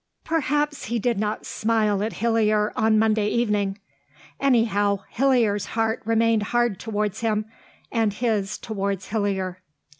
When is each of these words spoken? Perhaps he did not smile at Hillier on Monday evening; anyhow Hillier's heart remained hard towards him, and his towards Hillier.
Perhaps 0.23 0.85
he 0.85 0.97
did 0.97 1.19
not 1.19 1.45
smile 1.45 2.01
at 2.01 2.13
Hillier 2.13 2.73
on 2.75 2.97
Monday 2.97 3.27
evening; 3.27 3.77
anyhow 4.39 5.01
Hillier's 5.11 5.67
heart 5.77 6.01
remained 6.05 6.41
hard 6.41 6.79
towards 6.79 7.19
him, 7.19 7.45
and 7.91 8.11
his 8.11 8.57
towards 8.57 9.09
Hillier. 9.09 9.61